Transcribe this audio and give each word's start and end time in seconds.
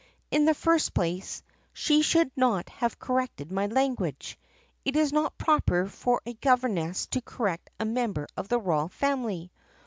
In 0.31 0.45
the 0.45 0.55
first 0.55 0.95
place, 0.95 1.43
she 1.73 2.01
should 2.01 2.31
not 2.35 2.69
have 2.69 2.97
corrected 2.97 3.51
my 3.51 3.67
language. 3.67 4.35
It 4.83 4.95
is 4.95 5.13
not 5.13 5.37
proper 5.37 5.85
for 5.87 6.21
a 6.25 6.33
gover 6.33 6.71
ness 6.71 7.05
to 7.11 7.21
correct 7.21 7.69
a 7.79 7.85
member 7.85 8.25
of 8.35 8.47
the 8.47 8.57
royal 8.59 8.87
family. 8.87 9.51